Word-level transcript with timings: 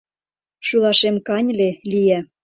Шӱлашем 0.65 1.15
каньыле 1.27 1.69
лие. 1.91 2.19